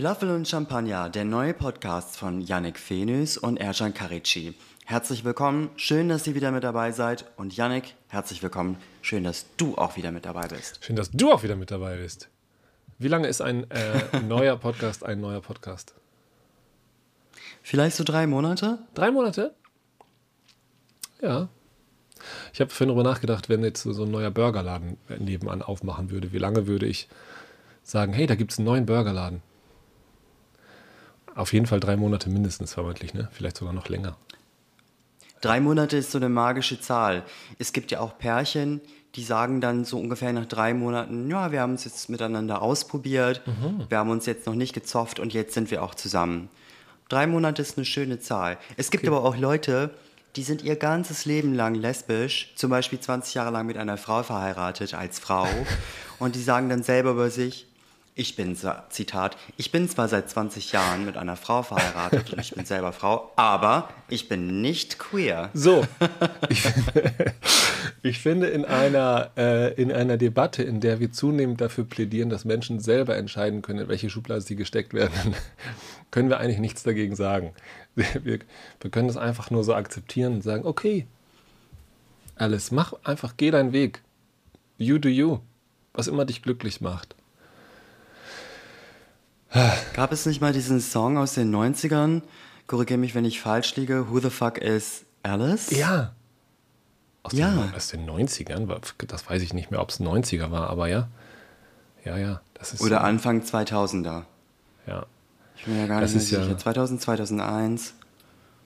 [0.00, 4.54] Falafel und Champagner, der neue Podcast von Yannick Fenus und Erjan Karici.
[4.86, 7.26] Herzlich willkommen, schön, dass ihr wieder mit dabei seid.
[7.36, 10.82] Und Yannick, herzlich willkommen, schön, dass du auch wieder mit dabei bist.
[10.82, 12.30] Schön, dass du auch wieder mit dabei bist.
[12.98, 15.94] Wie lange ist ein äh, neuer Podcast ein neuer Podcast?
[17.62, 18.78] Vielleicht so drei Monate?
[18.94, 19.54] Drei Monate?
[21.20, 21.50] Ja.
[22.54, 26.38] Ich habe vorhin darüber nachgedacht, wenn jetzt so ein neuer Burgerladen nebenan aufmachen würde, wie
[26.38, 27.06] lange würde ich
[27.82, 29.42] sagen, hey, da gibt es einen neuen Burgerladen?
[31.40, 33.28] Auf jeden Fall drei Monate mindestens vermutlich, ne?
[33.32, 34.14] Vielleicht sogar noch länger.
[35.40, 37.24] Drei Monate ist so eine magische Zahl.
[37.58, 38.82] Es gibt ja auch Pärchen,
[39.14, 43.40] die sagen dann so ungefähr nach drei Monaten, ja, wir haben uns jetzt miteinander ausprobiert,
[43.46, 43.86] mhm.
[43.88, 46.50] wir haben uns jetzt noch nicht gezofft und jetzt sind wir auch zusammen.
[47.08, 48.58] Drei Monate ist eine schöne Zahl.
[48.76, 49.16] Es gibt okay.
[49.16, 49.94] aber auch Leute,
[50.36, 54.22] die sind ihr ganzes Leben lang lesbisch, zum Beispiel 20 Jahre lang mit einer Frau
[54.22, 55.48] verheiratet als Frau
[56.18, 57.66] und die sagen dann selber über sich,
[58.14, 58.56] ich bin,
[58.90, 62.92] Zitat, ich bin zwar seit 20 Jahren mit einer Frau verheiratet und ich bin selber
[62.92, 65.50] Frau, aber ich bin nicht queer.
[65.54, 65.86] So,
[66.48, 67.34] ich finde,
[68.02, 72.44] ich finde in, einer, äh, in einer Debatte, in der wir zunehmend dafür plädieren, dass
[72.44, 75.34] Menschen selber entscheiden können, in welche Schublade sie gesteckt werden,
[76.10, 77.52] können wir eigentlich nichts dagegen sagen.
[77.94, 78.40] Wir,
[78.80, 81.06] wir können das einfach nur so akzeptieren und sagen, okay,
[82.36, 84.02] alles, mach einfach, geh deinen Weg.
[84.78, 85.38] You do you.
[85.92, 87.14] Was immer dich glücklich macht.
[89.94, 92.22] Gab es nicht mal diesen Song aus den 90ern?
[92.66, 94.10] Korrigiere mich, wenn ich falsch liege.
[94.10, 95.70] Who the fuck is Alice?
[95.70, 96.12] Ja.
[97.24, 97.50] Aus, ja.
[97.50, 98.68] Den, aus den 90ern?
[99.08, 101.08] Das weiß ich nicht mehr, ob es 90er war, aber ja.
[102.04, 102.40] Ja, ja.
[102.54, 104.22] Das ist Oder Anfang 2000er.
[104.86, 105.06] Ja.
[105.56, 106.46] Ich bin ja gar das nicht sicher.
[106.46, 107.94] Ja, 2000, 2001.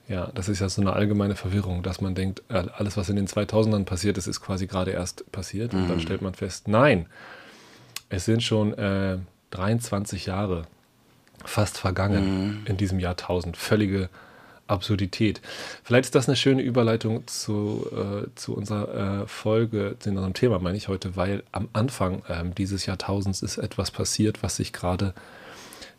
[0.07, 3.15] Ja, das ist ja so eine allgemeine Verwirrung, dass man denkt, äh, alles, was in
[3.15, 5.73] den 2000ern passiert ist, ist quasi gerade erst passiert.
[5.73, 6.01] Und dann mhm.
[6.01, 7.07] stellt man fest, nein,
[8.09, 9.17] es sind schon äh,
[9.49, 10.67] 23 Jahre
[11.45, 12.61] fast vergangen mhm.
[12.65, 13.57] in diesem Jahrtausend.
[13.57, 14.09] Völlige
[14.67, 15.41] Absurdität.
[15.83, 20.59] Vielleicht ist das eine schöne Überleitung zu, äh, zu unserer äh, Folge, zu unserem Thema,
[20.59, 25.13] meine ich heute, weil am Anfang äh, dieses Jahrtausends ist etwas passiert, was sich gerade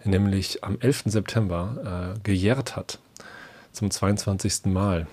[0.05, 1.05] nämlich am 11.
[1.07, 2.99] September äh, gejährt hat,
[3.73, 4.67] zum 22.
[4.67, 5.07] Mal.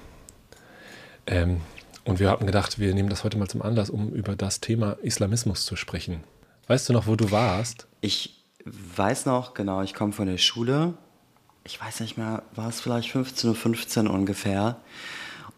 [1.28, 1.62] Ähm,
[2.06, 4.98] und wir hatten gedacht, wir nehmen das heute mal zum Anlass, um über das Thema
[5.04, 6.24] Islamismus zu sprechen.
[6.68, 7.88] Weißt du noch, wo du warst?
[8.02, 10.94] Ich weiß noch, genau, ich komme von der Schule.
[11.64, 14.78] Ich weiß nicht mehr, war es vielleicht 15.15 Uhr ungefähr.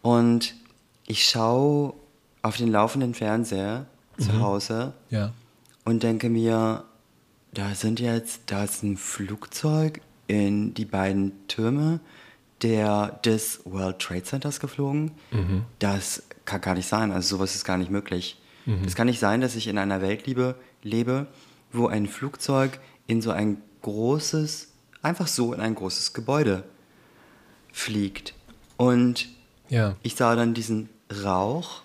[0.02, 0.56] Und
[1.08, 1.94] ich schaue
[2.42, 4.24] auf den laufenden Fernseher mhm.
[4.24, 5.34] zu Hause ja.
[5.84, 6.84] und denke mir,
[7.54, 12.00] da sind jetzt, da ist ein Flugzeug in die beiden Türme
[12.62, 15.12] der, des World Trade Centers geflogen.
[15.32, 15.64] Mhm.
[15.80, 17.12] Das kann gar nicht sein.
[17.12, 18.40] Also sowas ist gar nicht möglich.
[18.66, 18.84] Mhm.
[18.86, 21.28] Es kann nicht sein, dass ich in einer Welt lebe, lebe,
[21.72, 24.70] wo ein Flugzeug in so ein großes,
[25.02, 26.64] einfach so in ein großes Gebäude
[27.72, 28.34] fliegt.
[28.78, 29.28] Und
[29.70, 29.96] ja.
[30.04, 30.90] ich sah dann diesen
[31.24, 31.82] Rauch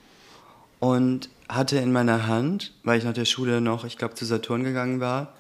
[0.79, 4.65] und hatte in meiner Hand, weil ich nach der Schule noch, ich glaube, zu Saturn
[4.65, 5.35] gegangen war,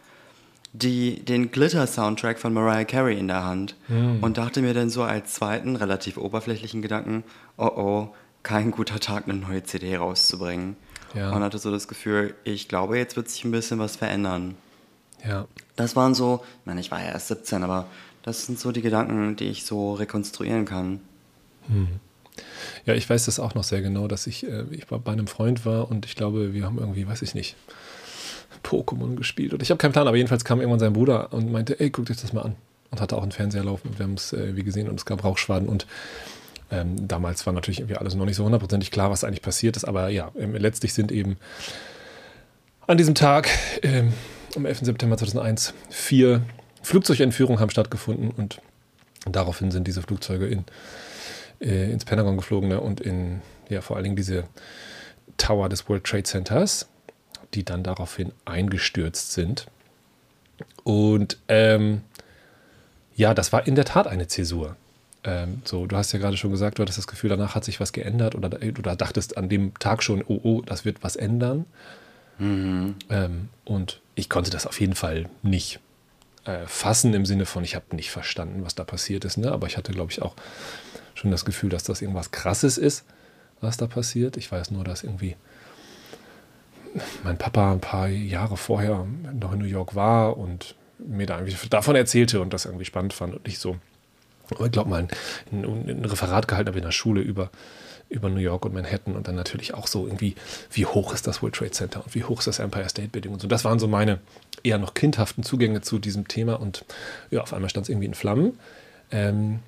[0.72, 4.18] die, den Glitter-Soundtrack von Mariah Carey in der Hand mhm.
[4.20, 7.24] und dachte mir dann so als zweiten, relativ oberflächlichen Gedanken,
[7.56, 10.76] oh oh, kein guter Tag, eine neue CD rauszubringen.
[11.14, 11.32] Ja.
[11.32, 14.54] Und hatte so das Gefühl, ich glaube, jetzt wird sich ein bisschen was verändern.
[15.26, 15.46] Ja.
[15.76, 17.86] Das waren so, ich meine, ich war ja erst 17, aber
[18.22, 21.00] das sind so die Gedanken, die ich so rekonstruieren kann.
[21.68, 21.88] Hm.
[22.86, 25.64] Ja, ich weiß das auch noch sehr genau, dass ich, äh, ich bei einem Freund
[25.66, 27.56] war und ich glaube, wir haben irgendwie, weiß ich nicht,
[28.62, 29.52] Pokémon gespielt.
[29.54, 32.06] Und ich habe keinen Plan, aber jedenfalls kam irgendwann sein Bruder und meinte, ey, guck
[32.06, 32.56] dir das mal an.
[32.90, 35.06] Und hatte auch einen Fernseher laufen und wir haben es äh, wie gesehen und es
[35.06, 35.86] gab Rauchschwaden und
[36.72, 39.84] ähm, damals war natürlich irgendwie alles noch nicht so hundertprozentig klar, was eigentlich passiert ist,
[39.84, 41.36] aber ja, ähm, letztlich sind eben
[42.86, 43.48] an diesem Tag
[43.82, 44.12] ähm,
[44.56, 44.80] am 11.
[44.80, 46.42] September 2001 vier
[46.82, 48.60] Flugzeugentführungen haben stattgefunden und
[49.26, 50.64] daraufhin sind diese Flugzeuge in,
[51.60, 54.44] äh, ins Pentagon geflogen ne, und in ja, vor allen Dingen diese
[55.36, 56.88] Tower des World Trade Centers,
[57.54, 59.66] die dann daraufhin eingestürzt sind.
[60.84, 62.02] Und ähm,
[63.14, 64.76] ja, das war in der Tat eine Zäsur.
[65.24, 67.80] Ähm, so, du hast ja gerade schon gesagt, du hattest das Gefühl, danach hat sich
[67.80, 71.66] was geändert oder du dachtest an dem Tag schon, oh, oh, das wird was ändern.
[72.40, 72.96] Mhm.
[73.10, 75.78] Ähm, und ich konnte das auf jeden Fall nicht
[76.44, 79.36] äh, fassen im Sinne von, ich habe nicht verstanden, was da passiert ist.
[79.36, 79.52] Ne?
[79.52, 80.34] Aber ich hatte, glaube ich, auch
[81.14, 83.04] schon das Gefühl, dass das irgendwas Krasses ist,
[83.60, 84.36] was da passiert.
[84.36, 85.36] Ich weiß nur, dass irgendwie
[87.22, 91.68] mein Papa ein paar Jahre vorher noch in New York war und mir da irgendwie
[91.68, 93.76] davon erzählte und das irgendwie spannend fand und ich so,
[94.50, 95.08] ich glaube mal, ein,
[95.52, 97.50] ein, ein Referat gehalten habe in der Schule über
[98.10, 100.34] über New York und Manhattan und dann natürlich auch so irgendwie,
[100.70, 103.32] wie hoch ist das World Trade Center und wie hoch ist das Empire State Building
[103.32, 103.48] und so.
[103.48, 104.18] Das waren so meine
[104.62, 106.84] eher noch kindhaften Zugänge zu diesem Thema und
[107.30, 108.58] ja, auf einmal stand es irgendwie in Flammen.
[109.12, 109.60] Ähm,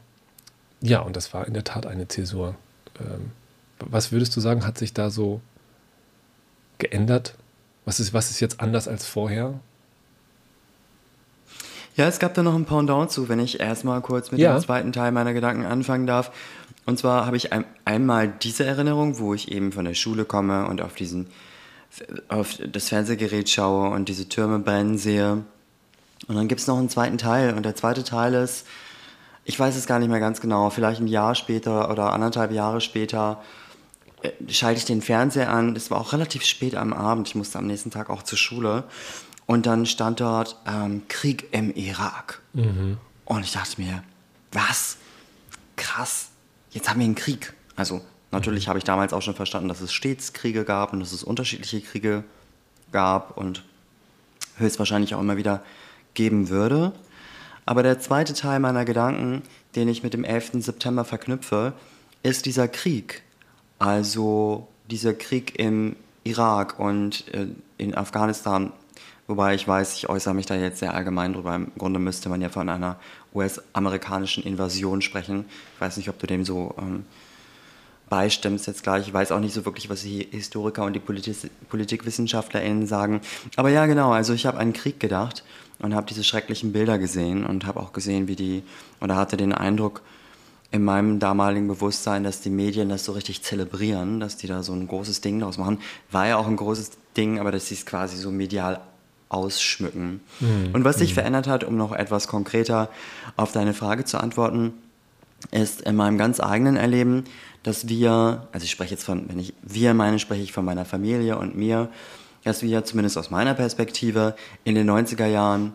[0.80, 2.56] ja, und das war in der Tat eine Zäsur.
[3.00, 3.30] Ähm,
[3.78, 5.40] was würdest du sagen, hat sich da so
[6.78, 7.34] geändert?
[7.84, 9.54] Was ist, was ist jetzt anders als vorher?
[11.94, 14.54] Ja, es gab da noch ein Pendant zu, wenn ich erstmal kurz mit ja.
[14.54, 16.32] dem zweiten Teil meiner Gedanken anfangen darf.
[16.84, 20.66] Und zwar habe ich ein, einmal diese Erinnerung, wo ich eben von der Schule komme
[20.66, 21.28] und auf diesen
[22.28, 25.44] auf das Fernsehgerät schaue und diese Türme brennen sehe.
[26.26, 27.54] Und dann gibt es noch einen zweiten Teil.
[27.54, 28.66] Und der zweite Teil ist,
[29.44, 32.80] ich weiß es gar nicht mehr ganz genau, vielleicht ein Jahr später oder anderthalb Jahre
[32.80, 33.42] später
[34.22, 35.76] äh, schalte ich den Fernseher an.
[35.76, 37.28] Es war auch relativ spät am Abend.
[37.28, 38.84] Ich musste am nächsten Tag auch zur Schule.
[39.44, 42.40] Und dann stand dort ähm, Krieg im Irak.
[42.54, 42.96] Mhm.
[43.26, 44.02] Und ich dachte mir,
[44.52, 44.96] was?
[45.76, 46.31] Krass
[46.72, 47.54] jetzt haben wir einen Krieg.
[47.76, 51.12] Also natürlich habe ich damals auch schon verstanden, dass es stets Kriege gab und dass
[51.12, 52.24] es unterschiedliche Kriege
[52.90, 53.64] gab und
[54.58, 55.62] höchstwahrscheinlich auch immer wieder
[56.14, 56.92] geben würde.
[57.64, 59.42] Aber der zweite Teil meiner Gedanken,
[59.76, 60.52] den ich mit dem 11.
[60.54, 61.72] September verknüpfe,
[62.22, 63.22] ist dieser Krieg.
[63.78, 67.46] Also dieser Krieg im Irak und äh,
[67.78, 68.72] in Afghanistan.
[69.28, 71.54] Wobei ich weiß, ich äußere mich da jetzt sehr allgemein drüber.
[71.54, 72.98] Im Grunde müsste man ja von einer
[73.34, 75.44] US-amerikanischen Invasion sprechen.
[75.74, 77.04] Ich weiß nicht, ob du dem so ähm,
[78.08, 79.06] beistimmst jetzt gleich.
[79.06, 83.20] Ich weiß auch nicht so wirklich, was die Historiker und die Politik PolitikwissenschaftlerInnen sagen.
[83.56, 85.44] Aber ja, genau, also ich habe an Krieg gedacht
[85.78, 88.64] und habe diese schrecklichen Bilder gesehen und habe auch gesehen, wie die,
[89.00, 90.02] oder hatte den Eindruck
[90.72, 94.72] in meinem damaligen Bewusstsein, dass die Medien das so richtig zelebrieren, dass die da so
[94.72, 95.78] ein großes Ding draus machen.
[96.10, 98.80] War ja auch ein großes Ding, aber dass sie es quasi so medial
[99.32, 100.20] ausschmücken.
[100.40, 100.70] Mhm.
[100.72, 101.14] Und was sich mhm.
[101.14, 102.88] verändert hat, um noch etwas konkreter
[103.36, 104.72] auf deine Frage zu antworten,
[105.50, 107.24] ist in meinem ganz eigenen Erleben,
[107.62, 110.84] dass wir, also ich spreche jetzt von, wenn ich wir meine, spreche ich von meiner
[110.84, 111.88] Familie und mir,
[112.44, 114.34] dass wir zumindest aus meiner Perspektive
[114.64, 115.72] in den 90er Jahren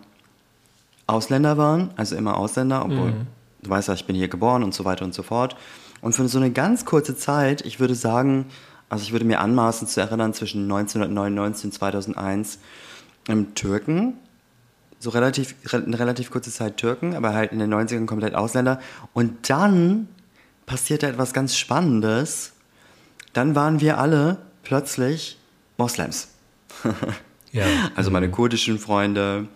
[1.05, 3.27] Ausländer waren, also immer Ausländer, obwohl mhm.
[3.63, 5.55] du weißt ja, ich bin hier geboren und so weiter und so fort.
[6.01, 8.45] Und für so eine ganz kurze Zeit, ich würde sagen,
[8.89, 12.61] also ich würde mir anmaßen zu erinnern, zwischen 1999 und 2001, ähm,
[13.55, 14.13] Türken,
[14.99, 18.79] so relativ, eine relativ kurze Zeit Türken, aber halt in den 90ern komplett Ausländer.
[19.13, 20.07] Und dann
[20.65, 22.53] passierte etwas ganz Spannendes.
[23.33, 25.37] Dann waren wir alle plötzlich
[25.77, 26.29] Moslems.
[27.51, 27.65] ja.
[27.95, 29.47] Also meine kurdischen Freunde,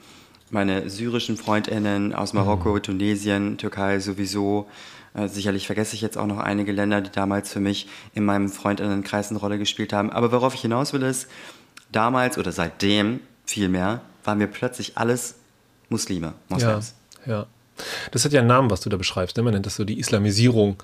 [0.50, 2.84] meine syrischen Freundinnen aus Marokko, mhm.
[2.84, 4.70] Tunesien, Türkei sowieso.
[5.14, 8.50] Äh, sicherlich vergesse ich jetzt auch noch einige Länder, die damals für mich in meinem
[8.50, 10.12] Freundinnenkreis eine Rolle gespielt haben.
[10.12, 11.28] Aber worauf ich hinaus will, ist,
[11.92, 13.20] damals oder seitdem
[13.52, 15.36] vielmehr, waren wir plötzlich alles
[15.90, 16.96] Muslime, Moslems.
[17.26, 17.46] Ja, ja.
[18.12, 19.38] Das hat ja einen Namen, was du da beschreibst.
[19.38, 19.44] Ne?
[19.44, 20.78] Man nennt das so die Islamisierung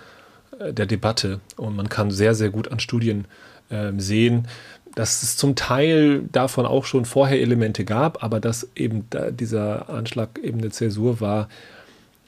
[0.60, 1.40] äh, der Debatte.
[1.56, 3.26] Und man kann sehr, sehr gut an Studien
[3.70, 4.48] äh, sehen,
[4.96, 9.90] dass es zum Teil davon auch schon vorher Elemente gab, aber dass eben da dieser
[9.90, 11.50] Anschlag eben eine Zäsur war,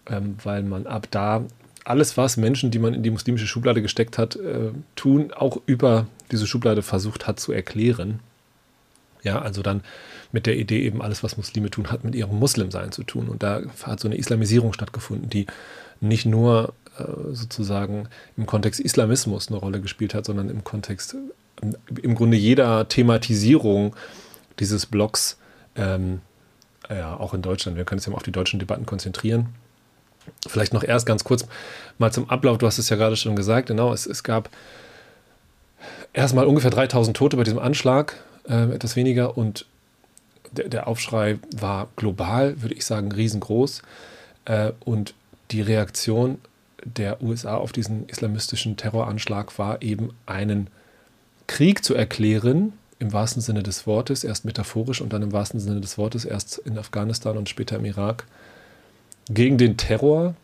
[0.08, 1.44] ähm, weil man ab da
[1.84, 6.06] alles, was Menschen, die man in die muslimische Schublade gesteckt hat, äh, tun, auch über
[6.32, 8.20] diese Schublade versucht hat zu erklären.
[9.24, 9.82] Ja, also dann
[10.32, 13.28] mit der Idee eben alles, was Muslime tun, hat mit ihrem Muslimsein zu tun.
[13.28, 15.48] Und da hat so eine Islamisierung stattgefunden, die
[16.00, 18.08] nicht nur äh, sozusagen
[18.38, 23.96] im Kontext Islamismus eine Rolle gespielt hat, sondern im Kontext äh, im Grunde jeder Thematisierung
[24.60, 25.38] dieses Blocks,
[25.76, 26.22] ähm,
[26.90, 27.78] ja, auch in Deutschland.
[27.78, 29.50] Wir können uns ja mal auf die deutschen Debatten konzentrieren.
[30.48, 31.46] Vielleicht noch erst ganz kurz
[31.98, 32.58] mal zum Ablauf.
[32.58, 33.68] Du hast es ja gerade schon gesagt.
[33.68, 34.50] Genau, es, es gab
[36.14, 38.16] erstmal ungefähr 3000 Tote bei diesem Anschlag,
[38.50, 39.38] äh, etwas weniger.
[39.38, 39.66] Und
[40.52, 43.82] der, der Aufschrei war global, würde ich sagen, riesengroß.
[44.46, 45.14] Äh, und
[45.52, 46.40] die Reaktion
[46.84, 50.68] der USA auf diesen islamistischen Terroranschlag war eben einen
[51.48, 55.82] Krieg zu erklären, im wahrsten Sinne des Wortes, erst metaphorisch und dann im wahrsten Sinne
[55.82, 58.26] des Wortes, erst in Afghanistan und später im Irak,
[59.30, 60.36] gegen den Terror.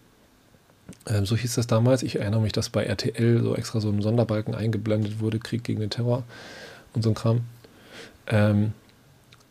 [1.08, 2.02] Ähm, so hieß das damals.
[2.04, 5.82] Ich erinnere mich, dass bei RTL so extra so ein Sonderbalken eingeblendet wurde, Krieg gegen
[5.82, 6.24] den Terror
[6.94, 7.42] und so ein Kram.
[8.28, 8.74] Ähm,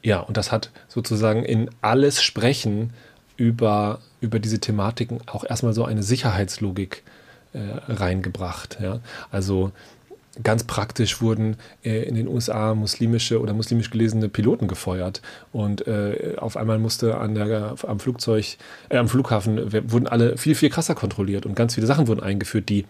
[0.03, 2.93] ja, und das hat sozusagen in alles Sprechen
[3.37, 7.03] über, über diese Thematiken auch erstmal so eine Sicherheitslogik
[7.53, 8.79] äh, reingebracht.
[8.81, 9.01] Ja?
[9.31, 9.73] Also
[10.43, 16.35] ganz praktisch wurden äh, in den USA muslimische oder muslimisch gelesene Piloten gefeuert und äh,
[16.37, 18.57] auf einmal musste an der, am Flugzeug,
[18.89, 22.69] äh, am Flughafen wurden alle viel, viel krasser kontrolliert und ganz viele Sachen wurden eingeführt,
[22.69, 22.85] die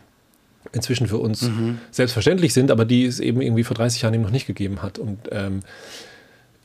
[0.75, 1.79] inzwischen für uns mhm.
[1.91, 4.99] selbstverständlich sind, aber die es eben irgendwie vor 30 Jahren eben noch nicht gegeben hat.
[4.99, 5.61] Und ähm,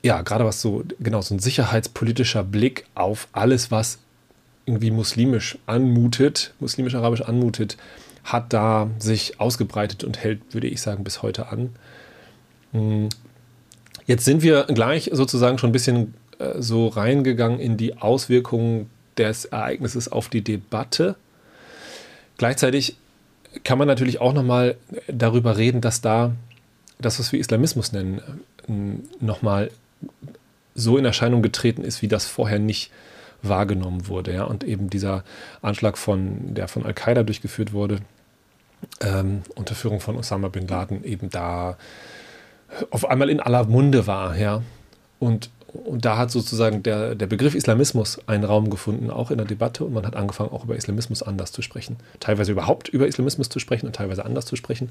[0.01, 3.99] ja, gerade was so, genau, so ein sicherheitspolitischer Blick auf alles, was
[4.65, 7.77] irgendwie muslimisch anmutet, muslimisch-arabisch anmutet,
[8.23, 11.69] hat da sich ausgebreitet und hält, würde ich sagen, bis heute an.
[12.71, 13.09] Hm.
[14.05, 19.45] Jetzt sind wir gleich sozusagen schon ein bisschen äh, so reingegangen in die Auswirkungen des
[19.45, 21.15] Ereignisses auf die Debatte.
[22.37, 22.95] Gleichzeitig
[23.63, 24.75] kann man natürlich auch nochmal
[25.07, 26.33] darüber reden, dass da
[26.99, 28.21] das, was wir Islamismus nennen,
[28.67, 29.71] äh, nochmal
[30.75, 32.91] so in Erscheinung getreten ist, wie das vorher nicht
[33.41, 34.33] wahrgenommen wurde.
[34.33, 34.43] Ja?
[34.43, 35.23] Und eben dieser
[35.61, 37.99] Anschlag, von, der von Al-Qaida durchgeführt wurde,
[39.01, 41.77] ähm, unter Führung von Osama bin Laden, eben da
[42.91, 44.37] auf einmal in aller Munde war.
[44.37, 44.61] Ja?
[45.19, 49.45] Und, und da hat sozusagen der, der Begriff Islamismus einen Raum gefunden, auch in der
[49.45, 49.83] Debatte.
[49.83, 51.97] Und man hat angefangen, auch über Islamismus anders zu sprechen.
[52.19, 54.89] Teilweise überhaupt über Islamismus zu sprechen und teilweise anders zu sprechen.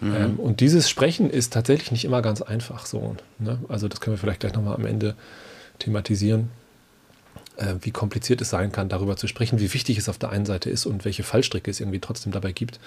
[0.00, 0.14] Mhm.
[0.14, 3.16] Ähm, und dieses Sprechen ist tatsächlich nicht immer ganz einfach so.
[3.38, 3.58] Ne?
[3.68, 5.14] Also das können wir vielleicht gleich nochmal am Ende
[5.78, 6.50] thematisieren,
[7.80, 10.70] wie kompliziert es sein kann, darüber zu sprechen, wie wichtig es auf der einen Seite
[10.70, 12.80] ist und welche Fallstricke es irgendwie trotzdem dabei gibt.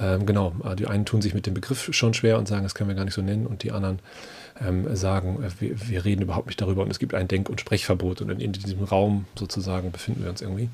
[0.00, 2.74] Ähm, genau, äh, die einen tun sich mit dem Begriff schon schwer und sagen, das
[2.74, 3.98] können wir gar nicht so nennen und die anderen
[4.60, 7.60] ähm, sagen, äh, wir, wir, reden überhaupt nicht darüber und es gibt ein Denk- und
[7.60, 10.68] Sprechverbot und in, in diesem Raum sozusagen befinden wir uns irgendwie.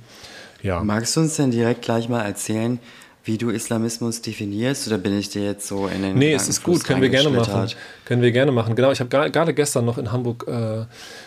[0.62, 0.82] Ja.
[0.82, 2.78] Magst du uns denn direkt gleich mal erzählen,
[3.24, 6.62] wie du Islamismus definierst oder bin ich dir jetzt so in den Nee, es ist
[6.62, 7.70] gut, können wir gerne machen.
[8.04, 8.76] Können wir gerne machen.
[8.76, 10.84] Genau, ich habe gerade gestern noch in Hamburg äh,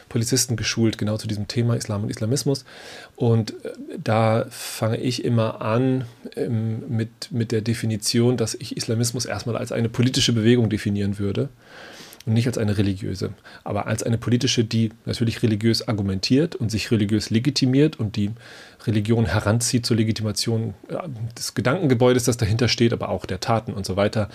[0.08, 2.66] Polizisten geschult, genau zu diesem Thema Islam und Islamismus.
[3.16, 9.26] Und äh, da fange ich immer an ähm, mit, mit der Definition, dass ich Islamismus
[9.26, 11.50] erstmal als eine politische Bewegung definieren würde
[12.28, 16.92] und nicht als eine religiöse, aber als eine politische, die natürlich religiös argumentiert und sich
[16.92, 18.32] religiös legitimiert und die
[18.88, 20.74] Religion heranzieht zur Legitimation
[21.38, 24.30] des Gedankengebäudes, das dahinter steht, aber auch der Taten und so weiter,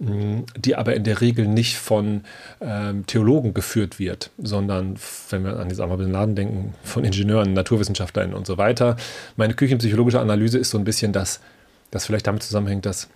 [0.00, 2.22] die aber in der Regel nicht von
[2.60, 4.96] ähm, Theologen geführt wird, sondern,
[5.30, 8.96] wenn wir an die Osama Laden denken, von Ingenieuren, Naturwissenschaftlern und so weiter.
[9.36, 11.40] Meine küchenpsychologische Analyse ist so ein bisschen, dass
[11.92, 13.08] das vielleicht damit zusammenhängt, dass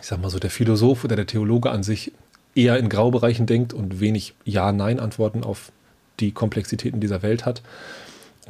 [0.00, 2.12] ich sag mal so, der Philosoph oder der Theologe an sich
[2.54, 5.70] eher in Graubereichen denkt und wenig Ja-Nein-Antworten auf
[6.18, 7.62] die Komplexitäten dieser Welt hat.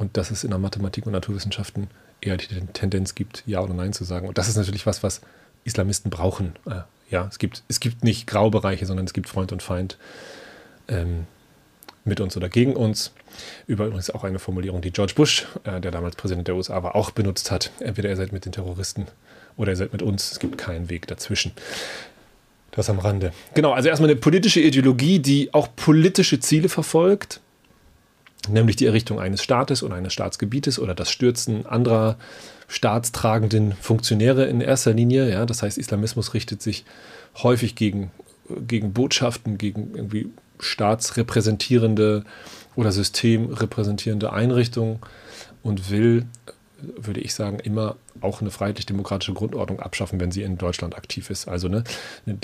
[0.01, 1.87] Und dass es in der Mathematik und Naturwissenschaften
[2.21, 4.27] eher die Tendenz gibt, Ja oder Nein zu sagen.
[4.27, 5.21] Und das ist natürlich was, was
[5.63, 6.53] Islamisten brauchen.
[6.65, 6.81] Äh,
[7.11, 9.99] ja, es gibt, es gibt nicht Graubereiche, sondern es gibt Freund und Feind
[10.87, 11.27] ähm,
[12.03, 13.13] mit uns oder gegen uns.
[13.67, 17.11] Übrigens auch eine Formulierung, die George Bush, äh, der damals Präsident der USA war, auch
[17.11, 17.69] benutzt hat.
[17.79, 19.05] Entweder ihr seid mit den Terroristen
[19.55, 20.31] oder ihr seid mit uns.
[20.31, 21.51] Es gibt keinen Weg dazwischen.
[22.71, 23.33] Das am Rande.
[23.53, 27.40] Genau, also erstmal eine politische Ideologie, die auch politische Ziele verfolgt,
[28.47, 32.17] nämlich die Errichtung eines Staates oder eines Staatsgebietes oder das Stürzen anderer
[32.67, 35.29] staatstragenden Funktionäre in erster Linie.
[35.29, 36.85] Ja, das heißt, Islamismus richtet sich
[37.43, 38.11] häufig gegen,
[38.67, 40.29] gegen Botschaften, gegen irgendwie
[40.59, 42.23] staatsrepräsentierende
[42.75, 44.99] oder systemrepräsentierende Einrichtungen
[45.63, 46.25] und will
[46.97, 51.47] würde ich sagen, immer auch eine freiheitlich-demokratische Grundordnung abschaffen, wenn sie in Deutschland aktiv ist.
[51.47, 51.83] Also ne,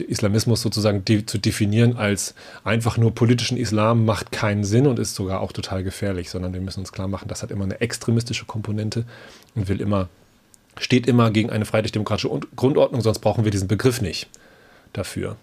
[0.08, 5.16] Islamismus sozusagen de zu definieren als einfach nur politischen Islam macht keinen Sinn und ist
[5.16, 8.46] sogar auch total gefährlich, sondern wir müssen uns klar machen, das hat immer eine extremistische
[8.46, 9.06] Komponente
[9.56, 10.10] und will immer,
[10.80, 14.28] steht immer gegen eine freiheitlich-demokratische Grundordnung, sonst brauchen wir diesen Begriff nicht
[14.94, 15.38] dafür.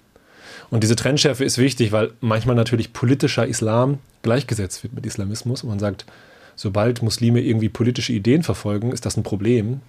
[0.70, 5.68] Und diese Trennschärfe ist wichtig, weil manchmal natürlich politischer Islam gleichgesetzt wird mit Islamismus und
[5.68, 6.06] man sagt,
[6.56, 9.80] sobald Muslime irgendwie politische Ideen verfolgen, ist das ein Problem.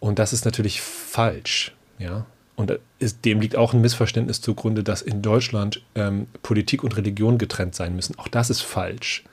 [0.00, 1.74] Und das ist natürlich falsch.
[1.98, 2.26] Ja?
[2.56, 7.38] Und ist, dem liegt auch ein Missverständnis zugrunde, dass in Deutschland ähm, Politik und Religion
[7.38, 8.18] getrennt sein müssen.
[8.18, 9.24] Auch das ist falsch.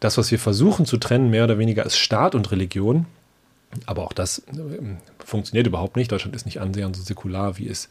[0.00, 3.06] Das, was wir versuchen zu trennen, mehr oder weniger ist Staat und Religion.
[3.86, 6.10] Aber auch das äh, funktioniert überhaupt nicht.
[6.10, 7.88] Deutschland ist nicht annähernd so säkular, wie es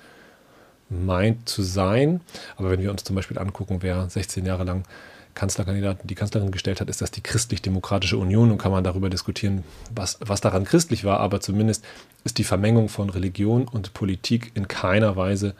[0.89, 2.22] meint zu sein.
[2.58, 4.84] Aber wenn wir uns zum Beispiel angucken, wer 16 Jahre lang
[5.36, 9.63] Kanzlerkandidaten, die Kanzlerin gestellt hat, ist das die Christlich-Demokratische Union und kann man darüber diskutieren,
[9.93, 11.86] was, was daran christlich war, aber zumindest
[12.24, 15.55] ist die Vermengung von Religion und Politik in keiner Weise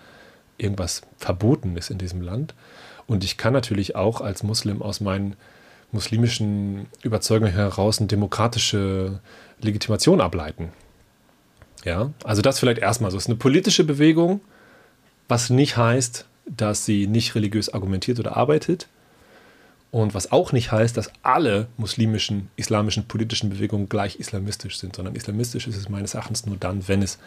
[0.58, 2.54] irgendwas Verbotenes in diesem Land.
[3.08, 5.36] Und ich kann natürlich auch als Muslim aus meinen
[5.92, 9.20] muslimischen Überzeugungen heraus eine demokratische
[9.62, 10.72] Legitimation ableiten.
[11.86, 13.18] Ja, also das vielleicht erstmal so.
[13.18, 14.42] Es ist eine politische Bewegung,
[15.28, 18.88] was nicht heißt, dass sie nicht religiös argumentiert oder arbeitet,
[19.92, 25.16] und was auch nicht heißt, dass alle muslimischen, islamischen politischen Bewegungen gleich islamistisch sind, sondern
[25.16, 27.18] islamistisch ist es meines Erachtens nur dann, wenn es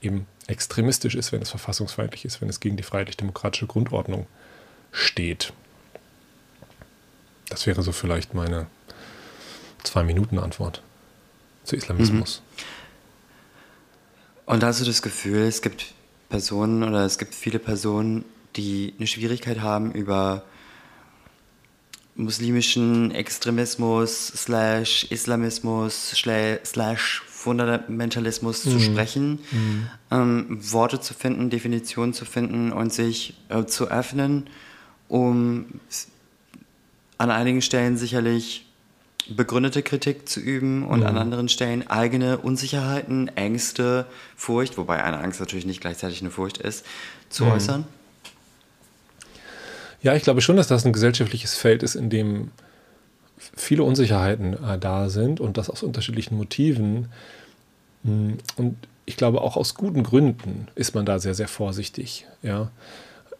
[0.00, 4.26] eben extremistisch ist, wenn es verfassungsfeindlich ist, wenn es gegen die freiheitlich-demokratische Grundordnung
[4.90, 5.52] steht.
[7.48, 8.66] Das wäre so vielleicht meine
[9.84, 10.82] Zwei-Minuten-Antwort
[11.62, 12.42] zu Islamismus.
[12.42, 12.64] Mhm.
[14.46, 15.94] Und hast du das Gefühl, es gibt
[16.28, 18.24] Personen oder es gibt viele Personen,
[18.56, 20.42] die eine Schwierigkeit haben, über
[22.16, 28.70] muslimischen Extremismus slash Islamismus slash Fundamentalismus mhm.
[28.70, 29.86] zu sprechen, mhm.
[30.10, 34.48] ähm, Worte zu finden, Definitionen zu finden und sich äh, zu öffnen,
[35.08, 35.66] um
[37.18, 38.66] an einigen Stellen sicherlich
[39.28, 41.06] begründete Kritik zu üben und mhm.
[41.06, 44.06] an anderen Stellen eigene Unsicherheiten, Ängste,
[44.36, 46.84] Furcht, wobei eine Angst natürlich nicht gleichzeitig eine Furcht ist,
[47.28, 47.52] zu mhm.
[47.52, 47.84] äußern?
[50.04, 52.50] Ja, ich glaube schon, dass das ein gesellschaftliches Feld ist, in dem
[53.56, 57.08] viele Unsicherheiten äh, da sind und das aus unterschiedlichen Motiven.
[58.04, 62.26] Hm, und ich glaube, auch aus guten Gründen ist man da sehr, sehr vorsichtig.
[62.42, 62.70] Ja?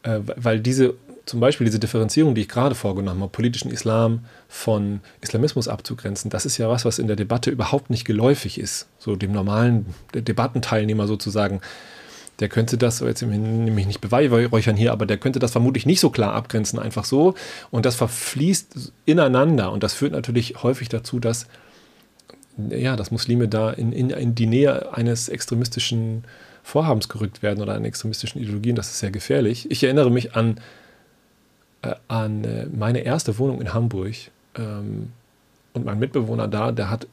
[0.03, 0.95] Äh, weil diese
[1.27, 6.47] zum Beispiel diese Differenzierung, die ich gerade vorgenommen habe, politischen Islam von Islamismus abzugrenzen, das
[6.47, 8.89] ist ja was, was in der Debatte überhaupt nicht geläufig ist.
[8.99, 11.61] So dem normalen Debattenteilnehmer sozusagen,
[12.41, 16.11] der könnte das, jetzt nämlich nicht beweihräuchern hier, aber der könnte das vermutlich nicht so
[16.11, 17.35] klar abgrenzen, einfach so.
[17.71, 19.71] Und das verfließt ineinander.
[19.71, 21.47] Und das führt natürlich häufig dazu, dass,
[22.57, 26.25] ja, dass Muslime da in, in, in die Nähe eines extremistischen
[26.63, 28.75] Vorhabens gerückt werden oder einer extremistischen Ideologien.
[28.75, 29.71] Das ist sehr gefährlich.
[29.71, 30.59] Ich erinnere mich an
[31.85, 34.15] äh, an äh, meine erste Wohnung in Hamburg.
[34.57, 35.13] Ähm,
[35.73, 37.07] und mein Mitbewohner da, der hat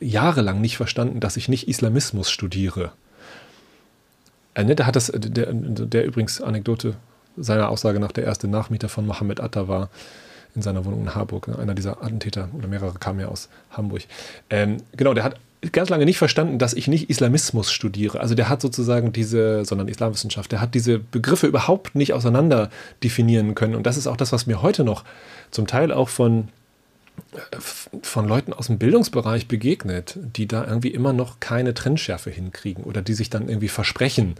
[0.00, 2.92] jahrelang nicht verstanden, dass ich nicht Islamismus studiere.
[4.54, 6.96] Äh, ne, der hat das, der, der übrigens Anekdote
[7.36, 9.90] seiner Aussage nach der erste Nachmieter von Mohammed Atta war
[10.54, 11.48] in seiner Wohnung in Harburg.
[11.48, 11.58] Ne?
[11.58, 14.02] Einer dieser Attentäter oder mehrere kamen ja aus Hamburg.
[14.50, 15.36] Ähm, genau, der hat
[15.72, 18.20] ganz lange nicht verstanden, dass ich nicht Islamismus studiere.
[18.20, 22.70] Also der hat sozusagen diese, sondern Islamwissenschaft, der hat diese Begriffe überhaupt nicht auseinander
[23.02, 23.74] definieren können.
[23.74, 25.04] Und das ist auch das, was mir heute noch
[25.50, 26.63] zum Teil auch von, äh,
[28.02, 33.02] von Leuten aus dem Bildungsbereich begegnet, die da irgendwie immer noch keine Trennschärfe hinkriegen oder
[33.02, 34.34] die sich dann irgendwie versprechen.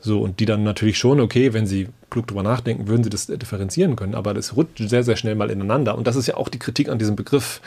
[0.00, 3.26] So, und die dann natürlich schon, okay, wenn sie klug drüber nachdenken, würden sie das
[3.26, 5.96] differenzieren können, aber das rutscht sehr, sehr schnell mal ineinander.
[5.96, 7.60] Und das ist ja auch die Kritik an diesem Begriff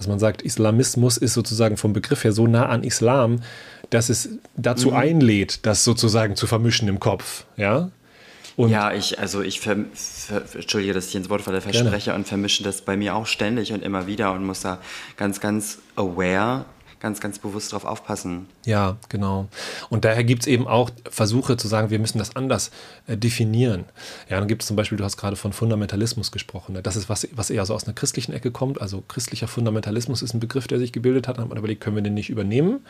[0.00, 3.40] dass man sagt, Islamismus ist sozusagen vom Begriff her so nah an Islam,
[3.90, 4.96] dass es dazu mhm.
[4.96, 7.44] einlädt, das sozusagen zu vermischen im Kopf.
[7.56, 7.90] Ja,
[8.60, 12.18] und ja, ich, also ich, ver, ver, entschuldige, dass ich ins Wortfalle verspreche gerne.
[12.18, 14.78] und vermische das bei mir auch ständig und immer wieder und muss da
[15.16, 16.66] ganz, ganz aware
[17.00, 18.46] ganz, ganz bewusst darauf aufpassen.
[18.66, 19.48] Ja, genau.
[19.88, 22.70] Und daher gibt es eben auch Versuche zu sagen, wir müssen das anders
[23.06, 23.86] äh, definieren.
[24.28, 26.74] Ja, dann gibt es zum Beispiel, du hast gerade von Fundamentalismus gesprochen.
[26.74, 26.82] Ne?
[26.82, 28.82] Das ist was, was eher so aus einer christlichen Ecke kommt.
[28.82, 31.38] Also christlicher Fundamentalismus ist ein Begriff, der sich gebildet hat.
[31.38, 32.84] Dann hat man überlegt, können wir den nicht übernehmen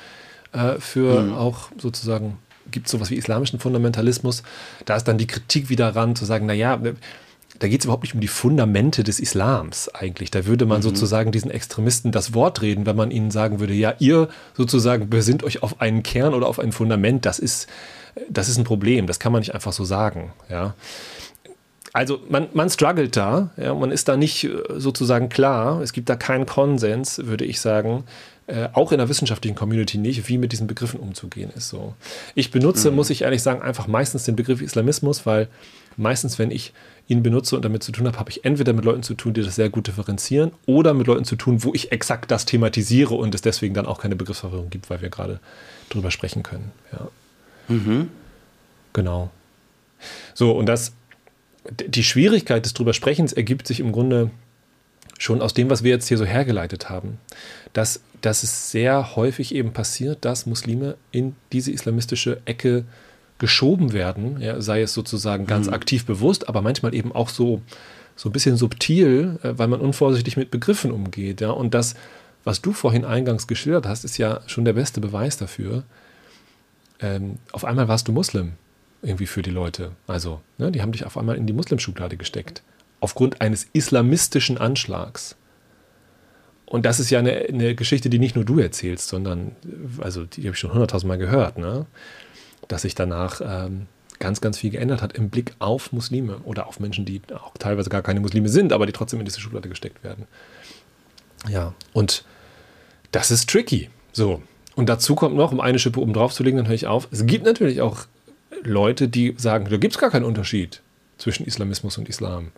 [0.52, 1.35] äh, für mhm.
[1.35, 2.38] auch sozusagen
[2.70, 4.42] gibt es sowas wie islamischen Fundamentalismus.
[4.85, 6.78] Da ist dann die Kritik wieder ran, zu sagen, naja,
[7.59, 10.30] da geht es überhaupt nicht um die Fundamente des Islams eigentlich.
[10.30, 10.83] Da würde man mhm.
[10.83, 15.44] sozusagen diesen Extremisten das Wort reden, wenn man ihnen sagen würde, ja, ihr sozusagen besinnt
[15.44, 17.26] euch auf einen Kern oder auf ein Fundament.
[17.26, 17.68] Das ist,
[18.28, 19.06] das ist ein Problem.
[19.06, 20.33] Das kann man nicht einfach so sagen.
[20.48, 20.74] Ja.
[21.92, 26.09] Also man, man struggelt da, ja, man ist da nicht äh, sozusagen klar, es gibt
[26.09, 28.04] da keinen Konsens, würde ich sagen,
[28.50, 31.68] äh, auch in der wissenschaftlichen Community nicht, wie mit diesen Begriffen umzugehen ist.
[31.68, 31.94] So.
[32.34, 32.96] Ich benutze, mhm.
[32.96, 35.46] muss ich ehrlich sagen, einfach meistens den Begriff Islamismus, weil
[35.96, 36.72] meistens, wenn ich
[37.06, 39.42] ihn benutze und damit zu tun habe, habe ich entweder mit Leuten zu tun, die
[39.42, 43.34] das sehr gut differenzieren, oder mit Leuten zu tun, wo ich exakt das thematisiere und
[43.34, 45.38] es deswegen dann auch keine Begriffsverwirrung gibt, weil wir gerade
[45.88, 46.72] drüber sprechen können.
[46.92, 47.08] Ja.
[47.68, 48.08] Mhm.
[48.92, 49.30] Genau.
[50.34, 50.92] So, und das,
[51.70, 54.30] die Schwierigkeit des drüber Sprechens ergibt sich im Grunde
[55.20, 57.18] schon aus dem, was wir jetzt hier so hergeleitet haben,
[57.74, 62.85] dass, dass es sehr häufig eben passiert, dass Muslime in diese islamistische Ecke
[63.38, 65.74] geschoben werden, ja, sei es sozusagen ganz mhm.
[65.74, 67.61] aktiv bewusst, aber manchmal eben auch so,
[68.16, 71.42] so ein bisschen subtil, äh, weil man unvorsichtig mit Begriffen umgeht.
[71.42, 71.50] Ja?
[71.50, 71.94] Und das,
[72.42, 75.85] was du vorhin eingangs geschildert hast, ist ja schon der beste Beweis dafür.
[76.98, 78.52] Ähm, auf einmal warst du Muslim
[79.02, 79.92] irgendwie für die Leute.
[80.06, 82.62] Also, ne, die haben dich auf einmal in die Muslimschublade gesteckt.
[83.00, 85.36] Aufgrund eines islamistischen Anschlags.
[86.66, 89.56] Und das ist ja eine, eine Geschichte, die nicht nur du erzählst, sondern,
[90.00, 91.58] also die habe ich schon hunderttausendmal gehört.
[91.58, 91.86] Ne?
[92.70, 93.86] dass sich danach ähm,
[94.18, 97.90] ganz, ganz viel geändert hat im Blick auf Muslime oder auf Menschen, die auch teilweise
[97.90, 100.26] gar keine Muslime sind, aber die trotzdem in diese Schublade gesteckt werden.
[101.48, 102.24] Ja, und
[103.12, 103.90] das ist tricky.
[104.12, 104.42] So.
[104.76, 107.08] Und dazu kommt noch, um eine Schippe oben drauf zu legen, dann höre ich auf.
[107.10, 108.06] Es gibt natürlich auch
[108.62, 110.80] Leute, die sagen, da gibt es gar keinen Unterschied
[111.18, 112.52] zwischen Islamismus und Islam.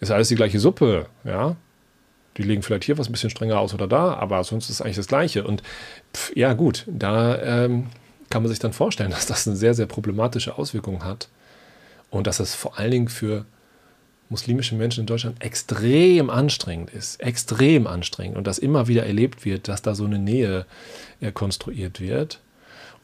[0.00, 1.56] Ist alles die gleiche Suppe, ja.
[2.36, 4.80] Die legen vielleicht hier was ein bisschen strenger aus oder da, aber sonst ist es
[4.82, 5.44] eigentlich das Gleiche.
[5.44, 5.62] Und
[6.14, 7.86] pff, ja, gut, da ähm,
[8.28, 11.28] kann man sich dann vorstellen, dass das eine sehr, sehr problematische Auswirkung hat
[12.10, 13.46] und dass es vor allen Dingen für
[14.28, 19.68] muslimische Menschen in Deutschland extrem anstrengend ist, extrem anstrengend und dass immer wieder erlebt wird,
[19.68, 20.66] dass da so eine Nähe
[21.20, 22.40] äh, konstruiert wird.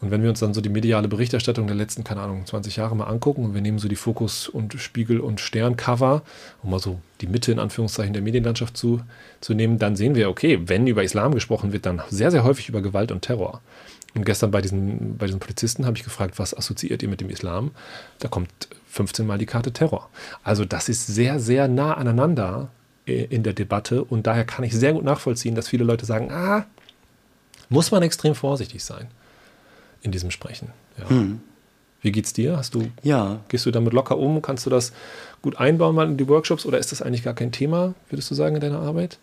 [0.02, 2.96] Und wenn wir uns dann so die mediale Berichterstattung der letzten, keine Ahnung, 20 Jahre
[2.96, 6.22] mal angucken und wir nehmen so die Fokus- und Spiegel- und Stern-Cover,
[6.60, 9.00] um mal so die Mitte in Anführungszeichen der Medienlandschaft zu,
[9.40, 12.68] zu nehmen, dann sehen wir, okay, wenn über Islam gesprochen wird, dann sehr, sehr häufig
[12.68, 13.60] über Gewalt und Terror.
[14.16, 17.30] Und gestern bei diesen, bei diesen Polizisten habe ich gefragt, was assoziiert ihr mit dem
[17.30, 17.70] Islam?
[18.18, 18.50] Da kommt
[18.88, 20.10] 15 Mal die Karte Terror.
[20.42, 22.70] Also das ist sehr, sehr nah aneinander
[23.06, 26.32] äh, in der Debatte und daher kann ich sehr gut nachvollziehen, dass viele Leute sagen,
[26.32, 26.66] ah,
[27.68, 29.06] muss man extrem vorsichtig sein
[30.02, 30.68] in diesem Sprechen.
[30.98, 31.08] Ja.
[31.08, 31.40] Hm.
[32.02, 32.56] Wie geht's dir?
[32.56, 33.40] Hast du, ja.
[33.48, 34.42] Gehst du damit locker um?
[34.42, 34.92] Kannst du das
[35.40, 38.34] gut einbauen mal in die Workshops oder ist das eigentlich gar kein Thema, würdest du
[38.34, 39.18] sagen, in deiner Arbeit?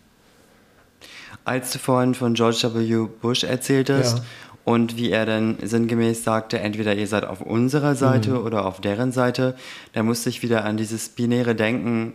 [1.44, 3.06] Als du vorhin von George W.
[3.20, 4.24] Bush erzähltest ja.
[4.64, 8.44] und wie er dann sinngemäß sagte, entweder ihr seid auf unserer Seite mhm.
[8.44, 9.56] oder auf deren Seite,
[9.92, 12.14] da musste ich wieder an dieses binäre Denken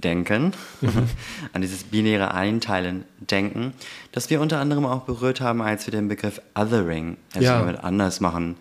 [0.00, 1.08] denken, mhm.
[1.52, 3.74] an dieses binäre Einteilen denken,
[4.12, 7.62] das wir unter anderem auch berührt haben, als wir den Begriff Othering, also ja.
[7.62, 8.56] mit anders machen,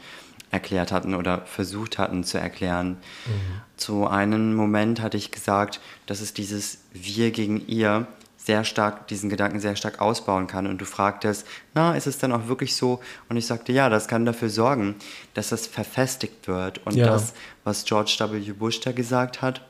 [0.51, 2.97] erklärt hatten oder versucht hatten zu erklären.
[3.25, 3.31] Mhm.
[3.77, 9.29] Zu einem Moment hatte ich gesagt, dass es dieses Wir gegen ihr sehr stark, diesen
[9.29, 10.65] Gedanken sehr stark ausbauen kann.
[10.65, 12.99] Und du fragtest, na, ist es dann auch wirklich so?
[13.27, 14.95] Und ich sagte, ja, das kann dafür sorgen,
[15.35, 16.79] dass das verfestigt wird.
[16.85, 17.05] Und ja.
[17.05, 18.53] das, was George W.
[18.53, 19.61] Bush da gesagt hat,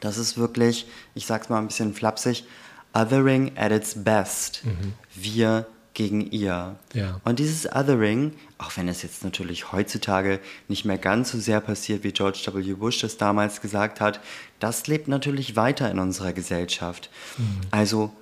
[0.00, 2.44] das ist wirklich, ich sag's mal ein bisschen flapsig,
[2.92, 4.64] Othering at its best.
[4.64, 4.94] Mhm.
[5.14, 6.76] Wir gegen ihr.
[6.94, 7.20] Ja.
[7.24, 12.04] Und dieses Othering, auch wenn es jetzt natürlich heutzutage nicht mehr ganz so sehr passiert,
[12.04, 12.74] wie George W.
[12.74, 14.20] Bush das damals gesagt hat,
[14.60, 17.10] das lebt natürlich weiter in unserer Gesellschaft.
[17.36, 17.60] Mhm.
[17.70, 18.12] Also,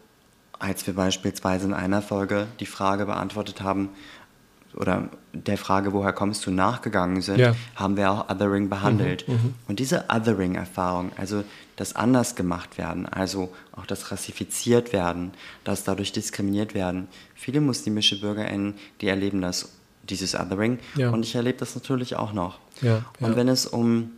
[0.59, 3.91] als wir beispielsweise in einer Folge die Frage beantwortet haben,
[4.79, 7.55] oder der Frage, woher kommst du, nachgegangen sind, ja.
[7.75, 9.27] haben wir auch Othering behandelt.
[9.27, 9.55] Mhm, mhm.
[9.67, 11.45] Und diese Othering-Erfahrung, also
[11.77, 15.33] das anders gemacht werden, also auch das rassifiziert werden,
[15.65, 17.09] das dadurch diskriminiert werden.
[17.35, 19.69] Viele muslimische BürgerInnen, die erleben das,
[20.09, 20.79] dieses Othering.
[20.97, 21.11] Ja.
[21.11, 22.59] Und ich erlebe das natürlich auch noch.
[22.81, 24.11] Ja, und wenn es um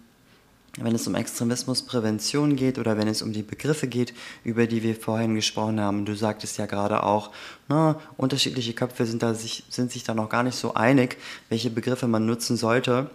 [0.78, 4.94] wenn es um Extremismusprävention geht oder wenn es um die Begriffe geht, über die wir
[4.94, 7.30] vorhin gesprochen haben, du sagtest ja gerade auch,
[7.68, 11.16] na, unterschiedliche Köpfe sind, da sich, sind sich da noch gar nicht so einig,
[11.48, 13.10] welche Begriffe man nutzen sollte.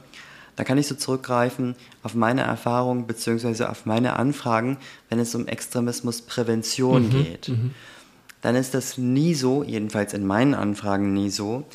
[0.57, 3.65] Da kann ich so zurückgreifen auf meine Erfahrung bzw.
[3.65, 4.77] auf meine Anfragen,
[5.09, 7.49] wenn es um Extremismusprävention mhm, geht.
[7.49, 7.71] Mhm.
[8.41, 11.65] Dann ist das nie so, jedenfalls in meinen Anfragen nie so,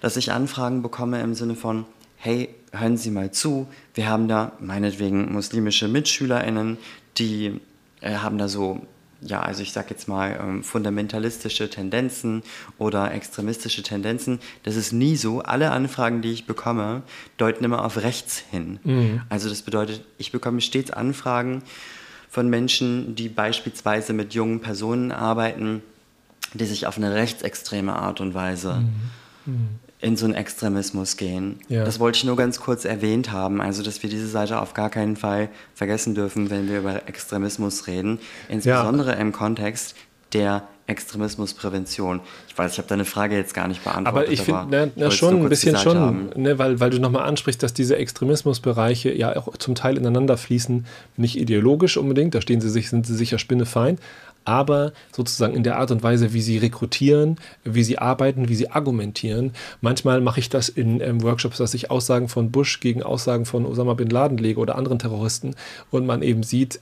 [0.00, 4.52] dass ich Anfragen bekomme im Sinne von, hey, hören Sie mal zu, wir haben da
[4.60, 6.78] meinetwegen muslimische MitschülerInnen,
[7.18, 7.60] die
[8.00, 8.86] äh, haben da so,
[9.20, 12.42] ja, also ich sag jetzt mal, ähm, fundamentalistische Tendenzen
[12.78, 14.40] oder extremistische Tendenzen.
[14.62, 15.40] Das ist nie so.
[15.40, 17.02] Alle Anfragen, die ich bekomme,
[17.38, 18.78] deuten immer auf rechts hin.
[18.84, 19.22] Mhm.
[19.28, 21.62] Also das bedeutet, ich bekomme stets Anfragen
[22.28, 25.82] von Menschen, die beispielsweise mit jungen Personen arbeiten,
[26.52, 28.84] die sich auf eine rechtsextreme Art und Weise
[29.46, 29.54] mhm.
[29.54, 29.68] Mhm
[30.04, 31.60] in so einen Extremismus gehen.
[31.68, 31.84] Ja.
[31.84, 34.90] Das wollte ich nur ganz kurz erwähnt haben, also dass wir diese Seite auf gar
[34.90, 39.18] keinen Fall vergessen dürfen, wenn wir über Extremismus reden, insbesondere ja.
[39.18, 39.96] im Kontext
[40.34, 42.20] der Extremismusprävention.
[42.48, 44.08] Ich weiß, ich habe deine Frage jetzt gar nicht beantwortet.
[44.08, 47.72] Aber ich finde ne, schon ein bisschen schon, ne, weil, weil du nochmal ansprichst, dass
[47.72, 50.84] diese Extremismusbereiche ja auch zum Teil ineinander fließen,
[51.16, 53.98] nicht ideologisch unbedingt, da stehen sie sich, sind sie sicher spinnefeind,
[54.44, 58.70] aber sozusagen in der Art und Weise, wie sie rekrutieren, wie sie arbeiten, wie sie
[58.70, 59.52] argumentieren.
[59.80, 63.66] Manchmal mache ich das in ähm, Workshops, dass ich Aussagen von Bush gegen Aussagen von
[63.66, 65.54] Osama bin Laden lege oder anderen Terroristen
[65.90, 66.80] und man eben sieht,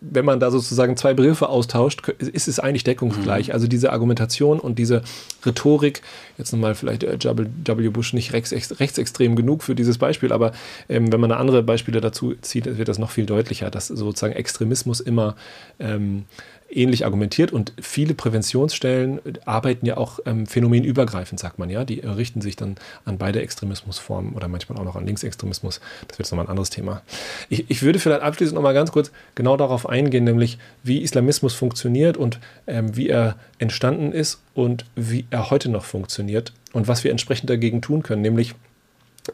[0.00, 3.48] wenn man da sozusagen zwei Begriffe austauscht, ist es eigentlich deckungsgleich.
[3.48, 3.54] Mhm.
[3.54, 5.02] Also diese Argumentation und diese
[5.44, 6.02] Rhetorik,
[6.36, 7.88] jetzt nochmal vielleicht äh, W.
[7.88, 10.52] Bush nicht rechtsextrem genug für dieses Beispiel, aber
[10.88, 15.00] ähm, wenn man andere Beispiele dazu zieht, wird das noch viel deutlicher, dass sozusagen Extremismus
[15.00, 15.36] immer
[15.78, 16.24] ähm,
[16.70, 21.84] ähnlich argumentiert und viele Präventionsstellen arbeiten ja auch ähm, phänomenübergreifend, sagt man ja.
[21.84, 25.80] Die richten sich dann an beide Extremismusformen oder manchmal auch noch an Linksextremismus.
[26.08, 27.02] Das wird jetzt nochmal ein anderes Thema.
[27.48, 32.16] Ich, ich würde vielleicht abschließend nochmal ganz kurz genau darauf eingehen, nämlich wie Islamismus funktioniert
[32.16, 37.10] und ähm, wie er entstanden ist und wie er heute noch funktioniert und was wir
[37.10, 38.22] entsprechend dagegen tun können.
[38.22, 38.54] Nämlich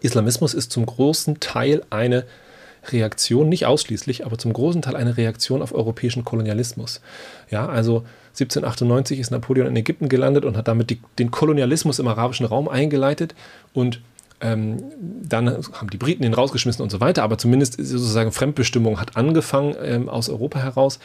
[0.01, 2.25] Islamismus ist zum großen Teil eine
[2.92, 7.01] Reaktion, nicht ausschließlich, aber zum großen Teil eine Reaktion auf europäischen Kolonialismus.
[7.51, 12.09] Ja, also 1798 ist Napoleon in Ägypten gelandet und hat damit die, den Kolonialismus im
[12.09, 13.35] arabischen Raum eingeleitet
[13.73, 14.01] und
[14.40, 14.83] ähm,
[15.23, 19.75] dann haben die Briten ihn rausgeschmissen und so weiter, aber zumindest sozusagen Fremdbestimmung hat angefangen
[19.83, 20.99] ähm, aus Europa heraus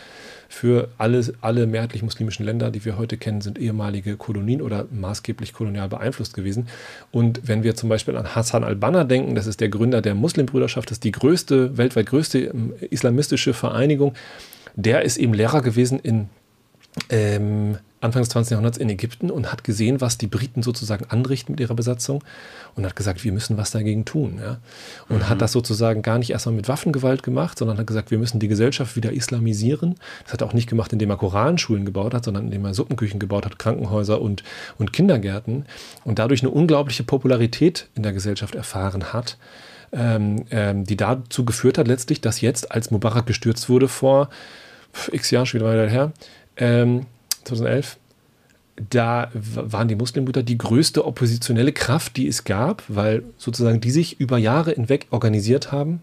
[0.50, 5.54] für alle, alle mehrheitlich muslimischen Länder, die wir heute kennen, sind ehemalige Kolonien oder maßgeblich
[5.54, 6.68] kolonial beeinflusst gewesen.
[7.12, 10.90] Und wenn wir zum Beispiel an Hassan al-Banna denken, das ist der Gründer der Muslimbrüderschaft,
[10.90, 14.16] das ist die größte, weltweit größte ähm, islamistische Vereinigung,
[14.76, 16.30] der ist eben Lehrer gewesen in
[17.10, 18.52] ähm, Anfang des 20.
[18.52, 22.24] Jahrhunderts in Ägypten und hat gesehen, was die Briten sozusagen anrichten mit ihrer Besatzung
[22.76, 24.40] und hat gesagt, wir müssen was dagegen tun.
[24.42, 24.60] Ja?
[25.10, 25.30] Und mhm.
[25.30, 28.48] hat das sozusagen gar nicht erstmal mit Waffengewalt gemacht, sondern hat gesagt, wir müssen die
[28.48, 29.96] Gesellschaft wieder islamisieren.
[30.24, 33.20] Das hat er auch nicht gemacht, indem er Koranschulen gebaut hat, sondern indem er Suppenküchen
[33.20, 34.44] gebaut hat, Krankenhäuser und,
[34.78, 35.66] und Kindergärten
[36.06, 39.38] und dadurch eine unglaubliche Popularität in der Gesellschaft erfahren hat.
[39.92, 44.30] Ähm, ähm, die dazu geführt hat letztlich, dass jetzt, als Mubarak gestürzt wurde vor
[45.12, 46.12] x Jahren, schon wieder weiter her,
[46.58, 47.08] ähm,
[47.50, 47.98] 2011,
[48.90, 54.20] da waren die Muslimbrüder die größte oppositionelle Kraft, die es gab, weil sozusagen die sich
[54.20, 56.02] über Jahre hinweg organisiert haben,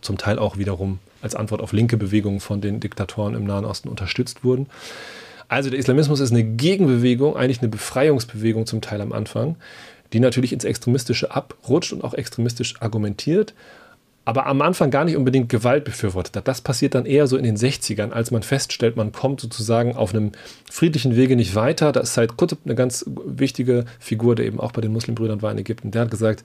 [0.00, 3.88] zum Teil auch wiederum als Antwort auf linke Bewegungen von den Diktatoren im Nahen Osten
[3.88, 4.66] unterstützt wurden.
[5.48, 9.56] Also der Islamismus ist eine Gegenbewegung, eigentlich eine Befreiungsbewegung zum Teil am Anfang,
[10.12, 13.54] die natürlich ins Extremistische abrutscht und auch extremistisch argumentiert
[14.28, 16.46] aber am Anfang gar nicht unbedingt Gewalt befürwortet hat.
[16.46, 20.14] Das passiert dann eher so in den 60ern, als man feststellt, man kommt sozusagen auf
[20.14, 20.32] einem
[20.70, 21.92] friedlichen Wege nicht weiter.
[21.92, 25.50] Da ist halt Qutb eine ganz wichtige Figur, der eben auch bei den Muslimbrüdern war
[25.50, 25.92] in Ägypten.
[25.92, 26.44] Der hat gesagt,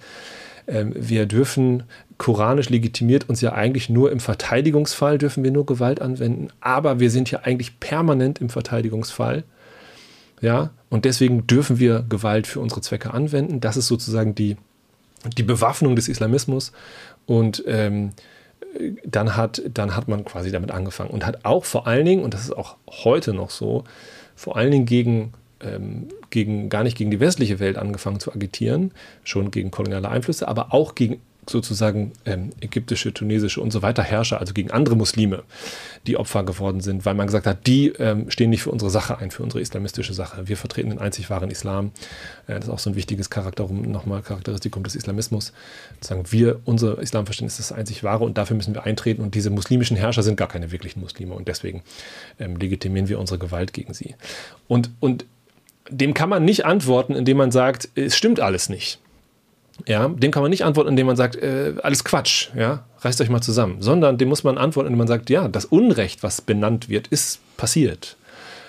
[0.65, 1.83] äh, wir dürfen,
[2.17, 7.11] koranisch legitimiert uns ja eigentlich nur im Verteidigungsfall, dürfen wir nur Gewalt anwenden, aber wir
[7.11, 9.43] sind ja eigentlich permanent im Verteidigungsfall.
[10.39, 13.59] Ja, und deswegen dürfen wir Gewalt für unsere Zwecke anwenden.
[13.59, 14.55] Das ist sozusagen die,
[15.37, 16.71] die Bewaffnung des Islamismus.
[17.25, 18.11] Und ähm,
[19.05, 22.33] dann, hat, dann hat man quasi damit angefangen und hat auch vor allen Dingen, und
[22.33, 23.83] das ist auch heute noch so,
[24.35, 28.91] vor allen Dingen gegen, ähm, gegen gar nicht gegen die westliche Welt angefangen zu agitieren,
[29.23, 34.39] schon gegen koloniale Einflüsse, aber auch gegen sozusagen ähm, ägyptische, tunesische und so weiter Herrscher,
[34.39, 35.43] also gegen andere Muslime,
[36.07, 39.17] die Opfer geworden sind, weil man gesagt hat, die ähm, stehen nicht für unsere Sache
[39.17, 40.47] ein, für unsere islamistische Sache.
[40.47, 41.91] Wir vertreten den einzig wahren Islam.
[42.47, 45.53] Äh, das ist auch so ein wichtiges Charakter, nochmal Charakteristikum des Islamismus.
[46.01, 49.49] Sagen wir, unser Islamverständnis ist das einzig wahre und dafür müssen wir eintreten und diese
[49.49, 51.83] muslimischen Herrscher sind gar keine wirklichen Muslime und deswegen
[52.39, 54.15] ähm, legitimieren wir unsere Gewalt gegen sie.
[54.67, 55.25] Und, und
[55.89, 58.99] dem kann man nicht antworten, indem man sagt, es stimmt alles nicht.
[59.87, 63.29] Ja, dem kann man nicht antworten, indem man sagt, äh, alles Quatsch, ja, reißt euch
[63.29, 66.89] mal zusammen, sondern dem muss man antworten, indem man sagt, ja, das Unrecht, was benannt
[66.89, 68.15] wird, ist passiert.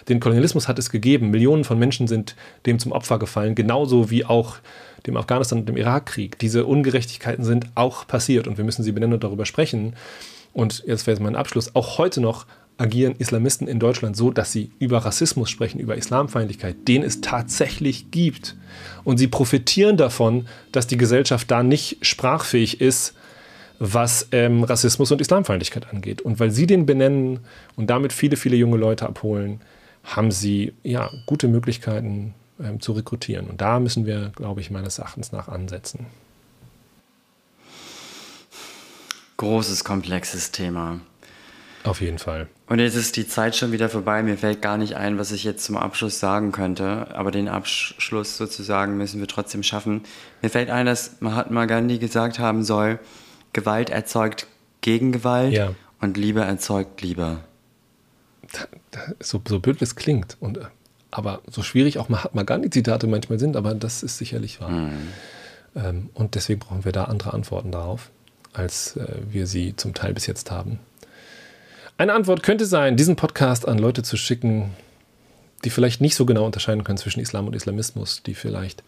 [0.09, 2.37] Den Kolonialismus hat es gegeben, Millionen von Menschen sind
[2.67, 4.57] dem zum Opfer gefallen, genauso wie auch
[5.07, 6.39] dem Afghanistan- und dem Irakkrieg.
[6.39, 9.95] Diese Ungerechtigkeiten sind auch passiert und wir müssen sie benennen und darüber sprechen.
[10.53, 14.53] Und jetzt wäre es mein Abschluss, auch heute noch agieren Islamisten in Deutschland so, dass
[14.53, 18.57] sie über Rassismus sprechen, über Islamfeindlichkeit, den es tatsächlich gibt.
[19.05, 23.15] Und sie profitieren davon, dass die Gesellschaft da nicht sprachfähig ist,
[23.79, 26.23] was ähm, Rassismus und Islamfeindlichkeit angeht.
[26.23, 27.41] Und weil sie den benennen
[27.77, 29.61] und damit viele, viele junge Leute abholen,
[30.03, 33.49] haben sie ja gute Möglichkeiten ähm, zu rekrutieren.
[33.49, 36.07] Und da müssen wir, glaube ich, meines Erachtens nach ansetzen.
[39.37, 41.01] Großes, komplexes Thema.
[41.85, 42.49] Auf jeden Fall.
[42.67, 44.23] Und jetzt ist die Zeit schon wieder vorbei.
[44.23, 47.15] Mir fällt gar nicht ein, was ich jetzt zum Abschluss sagen könnte.
[47.15, 50.03] Aber den Abschluss sozusagen müssen wir trotzdem schaffen.
[50.41, 52.99] Mir fällt ein, dass Mahatma Gandhi gesagt haben soll,
[53.53, 54.47] Gewalt erzeugt
[54.81, 55.75] Gegengewalt ja.
[56.01, 57.41] und Liebe erzeugt Liebe.
[59.21, 60.39] So, so blöd es klingt.
[60.41, 60.61] Und,
[61.11, 64.71] aber so schwierig auch Mahatma Gandhi-Zitate manchmal sind, aber das ist sicherlich wahr.
[64.71, 65.09] Mhm.
[65.77, 68.11] Ähm, und deswegen brauchen wir da andere Antworten darauf,
[68.55, 70.79] als äh, wir sie zum Teil bis jetzt haben.
[71.97, 74.71] Eine Antwort könnte sein, diesen Podcast an Leute zu schicken,
[75.65, 78.83] die vielleicht nicht so genau unterscheiden können zwischen Islam und Islamismus, die vielleicht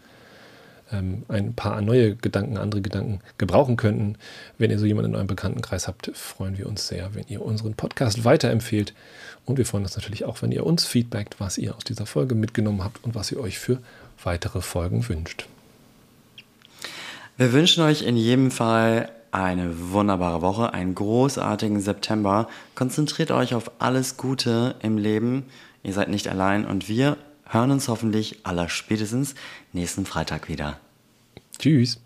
[0.90, 4.16] ähm, ein paar neue Gedanken, andere Gedanken gebrauchen könnten.
[4.58, 7.74] Wenn ihr so jemanden in eurem Bekanntenkreis habt, freuen wir uns sehr, wenn ihr unseren
[7.74, 8.92] Podcast weiterempfehlt.
[9.44, 12.34] Und wir freuen uns natürlich auch, wenn ihr uns feedbackt, was ihr aus dieser Folge
[12.34, 13.78] mitgenommen habt und was ihr euch für
[14.24, 15.46] weitere Folgen wünscht.
[17.36, 22.48] Wir wünschen euch in jedem Fall eine wunderbare Woche, einen großartigen September.
[22.74, 25.44] Konzentriert euch auf alles Gute im Leben.
[25.82, 29.34] Ihr seid nicht allein und wir hören uns hoffentlich aller spätestens
[29.72, 30.78] nächsten Freitag wieder.
[31.58, 32.00] Tschüss.